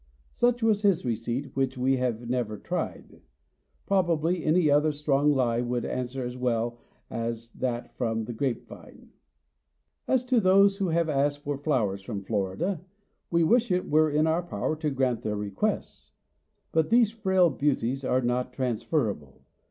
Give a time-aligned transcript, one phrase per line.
[0.31, 3.21] Such was his receipt, which we have never tried.
[3.85, 6.79] Probably any other strong lye would answer as well
[7.11, 9.11] as that from the grape vine.
[10.07, 12.81] As to those who have asked for flowers from Florida,
[13.29, 16.13] we wish it were in our power to grant their requests;
[16.71, 19.43] but these frail beauties are not transferable.